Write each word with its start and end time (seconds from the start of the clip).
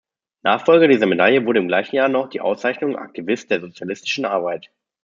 Nachfolger 0.41 0.87
dieser 0.87 1.05
Medaille 1.05 1.45
wurde 1.45 1.59
im 1.59 1.67
gleichen 1.67 1.95
Jahr 1.95 2.09
noch 2.09 2.27
die 2.27 2.41
Auszeichnung 2.41 2.95
Aktivist 2.95 3.51
der 3.51 3.61
sozialistischen 3.61 4.25
Arbeit. 4.25 4.71